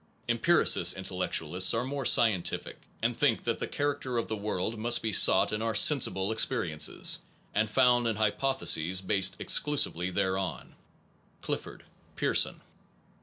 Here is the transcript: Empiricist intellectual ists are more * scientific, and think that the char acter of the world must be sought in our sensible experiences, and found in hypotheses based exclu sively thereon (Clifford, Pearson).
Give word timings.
Empiricist 0.27 0.97
intellectual 0.97 1.55
ists 1.55 1.75
are 1.75 1.83
more 1.83 2.05
* 2.05 2.05
scientific, 2.17 2.81
and 3.03 3.15
think 3.15 3.43
that 3.43 3.59
the 3.59 3.67
char 3.67 3.95
acter 3.95 4.19
of 4.19 4.27
the 4.27 4.35
world 4.35 4.79
must 4.79 5.03
be 5.03 5.13
sought 5.13 5.53
in 5.53 5.61
our 5.61 5.75
sensible 5.75 6.31
experiences, 6.31 7.19
and 7.53 7.69
found 7.69 8.07
in 8.07 8.15
hypotheses 8.15 8.99
based 8.99 9.37
exclu 9.37 9.77
sively 9.77 10.09
thereon 10.09 10.73
(Clifford, 11.41 11.85
Pearson). 12.15 12.61